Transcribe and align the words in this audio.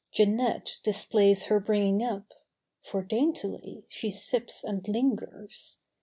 Jeanette 0.11 0.79
displays 0.81 1.45
her 1.45 1.59
bringing 1.59 2.01
up. 2.03 2.33
For 2.81 3.03
daintily 3.03 3.83
she 3.87 4.09
sips 4.09 4.63
and 4.63 4.83
lingers. 4.87 5.77